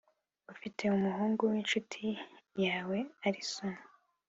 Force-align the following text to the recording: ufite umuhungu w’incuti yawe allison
ufite 0.53 0.81
umuhungu 0.97 1.41
w’incuti 1.51 2.05
yawe 2.65 2.97
allison 3.25 3.73